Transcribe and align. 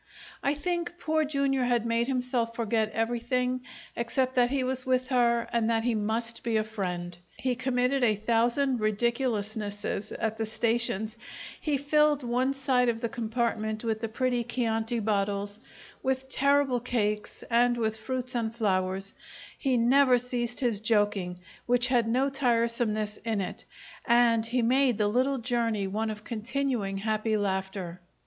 I 0.41 0.55
think 0.55 0.97
Poor 0.97 1.23
Jr. 1.23 1.59
had 1.61 1.85
made 1.85 2.07
himself 2.07 2.55
forget 2.55 2.89
everything 2.91 3.61
except 3.95 4.33
that 4.33 4.49
he 4.49 4.63
was 4.63 4.83
with 4.83 5.09
her 5.09 5.47
and 5.53 5.69
that 5.69 5.83
he 5.83 5.93
must 5.93 6.43
be 6.43 6.57
a 6.57 6.63
friend. 6.63 7.15
He 7.37 7.53
committed 7.53 8.03
a 8.03 8.15
thousand 8.15 8.79
ridiculousnesses 8.79 10.11
at 10.13 10.39
the 10.39 10.47
stations; 10.47 11.17
he 11.61 11.77
filled 11.77 12.23
one 12.23 12.55
side 12.55 12.89
of 12.89 12.99
the 13.01 13.09
compartment 13.09 13.83
with 13.83 14.01
the 14.01 14.07
pretty 14.09 14.43
chianti 14.43 14.97
bottles, 14.99 15.59
with 16.01 16.27
terrible 16.29 16.79
cakes, 16.79 17.43
and 17.51 17.77
with 17.77 17.95
fruits 17.97 18.33
and 18.33 18.55
flowers; 18.55 19.13
he 19.55 19.77
never 19.77 20.17
ceased 20.17 20.61
his 20.61 20.81
joking, 20.81 21.39
which 21.67 21.89
had 21.89 22.07
no 22.07 22.27
tiresomeness 22.27 23.17
in 23.17 23.39
it, 23.39 23.65
and 24.07 24.47
he 24.47 24.63
made 24.63 24.97
the 24.97 25.07
little 25.07 25.37
journey 25.37 25.85
one 25.85 26.09
of 26.09 26.23
continuing, 26.23 26.97
happy 26.97 27.37
laughter. 27.37 28.01